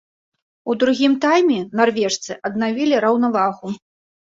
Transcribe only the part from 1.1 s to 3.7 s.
тайме нарвежцы аднавілі раўнавагу.